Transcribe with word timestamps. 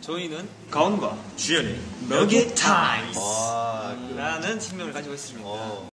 저희는 0.00 0.48
가온과 0.70 1.16
주연의 1.36 1.78
너겟 2.08 2.54
타임스 2.54 3.18
아, 3.20 3.94
그, 4.08 4.16
라는 4.16 4.58
팀명을 4.58 4.92
가지고 4.92 5.14
있습니다. 5.14 5.48
어. 5.48 5.90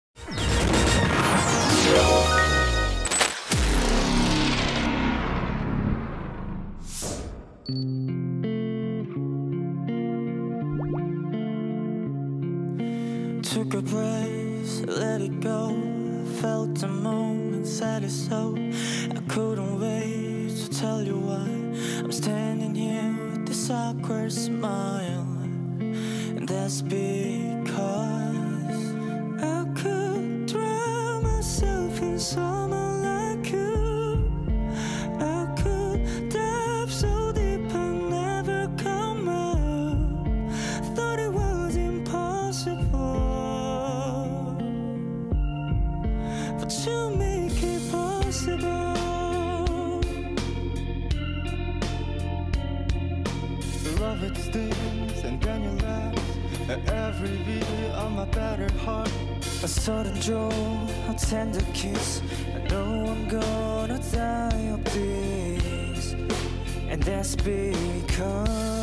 Felt 16.41 16.75
the 16.77 16.89
moment, 16.89 17.67
said 17.67 18.03
it 18.03 18.11
so. 18.11 18.55
I 18.57 19.21
couldn't 19.29 19.79
wait 19.79 20.30
to 20.57 20.69
tell 20.71 21.03
you 21.03 21.17
why 21.17 21.47
I'm 21.99 22.13
standing 22.13 22.75
here 22.75 23.15
with 23.31 23.47
this 23.47 23.71
awkward 23.71 24.33
smile. 24.33 25.27
And 26.37 26.49
that's 26.49 26.83
because 26.83 27.40
it 54.23 54.37
stings 54.37 55.25
and 55.25 55.41
then 55.43 55.63
you 55.63 55.81
at 56.71 56.89
every 56.89 57.37
beat 57.39 57.65
of 57.95 58.13
my 58.13 58.25
battered 58.27 58.71
heart. 58.83 59.11
A 59.63 59.69
sudden 59.69 60.21
joy, 60.21 60.51
a 61.09 61.15
tender 61.15 61.65
kiss. 61.75 62.23
I 62.55 62.59
know 62.69 63.07
I'm 63.09 63.29
gonna 63.29 63.99
die 63.99 64.71
of 64.75 64.85
this. 64.85 66.15
And 66.89 67.03
that's 67.03 67.35
because 67.35 68.80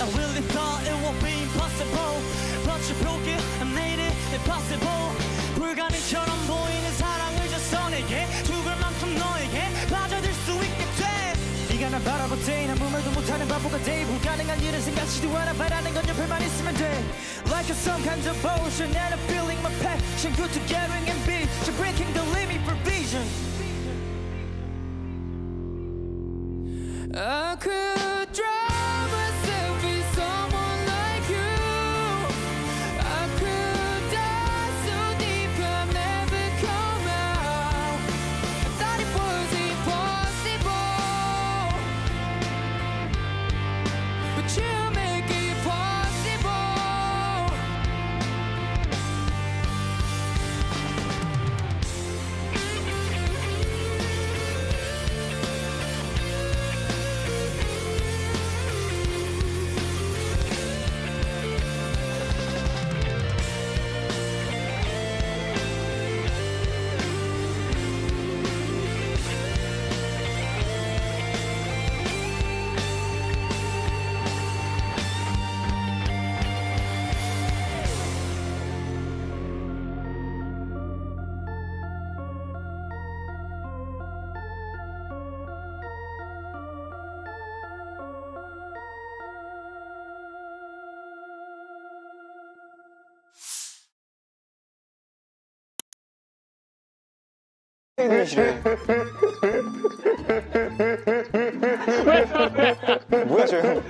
I 0.00 0.04
really 0.16 0.42
thought 0.52 0.82
it 0.84 0.96
would 1.04 1.18
be 1.22 1.42
impossible, 1.42 2.20
but 2.64 2.80
you 2.88 2.94
broke 3.00 3.26
it 3.26 3.40
and 3.60 3.72
made 3.74 3.98
it 3.98 4.14
impossible. 4.32 5.12
불가능처럼 5.54 6.28
보이는 6.46 6.92
사랑을 6.92 7.48
줬어 7.48 7.88
내게 7.90 8.26
죽을 8.44 8.76
만큼 8.76 9.16
너에게 9.16 9.64
빠져들 9.88 10.32
수 10.44 10.52
있게 10.52 10.84
돼. 11.00 11.06
네가 11.70 11.90
날 11.90 12.02
바라볼 12.04 12.38
때난 12.44 12.76
아무 12.76 12.90
말도 12.90 13.10
못하는 13.10 13.48
바보가 13.48 13.78
돼. 13.78 14.04
불가능한 14.06 14.60
일은 14.62 14.80
생각지도 14.80 15.36
않아 15.36 15.52
바라는 15.54 15.94
건 15.94 16.08
옆에만 16.08 16.42
있으면 16.42 16.74
돼. 16.74 17.04
Like 17.48 17.70
a 17.70 17.76
some 17.76 18.02
kind 18.02 18.26
of 18.28 18.36
ocean 18.44 18.94
and 18.94 19.14
I'm 19.14 19.20
feeling 19.28 19.60
my 19.62 19.72
passion. 19.80 20.34
Good 20.36 20.52
together 20.52 20.92
and 20.92 21.20
be. 21.24 21.48
You're 21.64 21.76
breaking 21.76 22.12
the 22.12 22.22
limit 22.36 22.60
for 22.64 22.76
vision. 22.84 23.24
I 27.14 27.56
could 27.56 28.32
drown 28.32 28.69
뭐야, 103.27 103.45
저 103.45 103.57
형. 103.59 103.81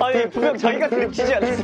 아니 0.00 0.30
분명 0.30 0.56
자기가 0.56 0.88
그립치지 0.88 1.34
않았어? 1.34 1.62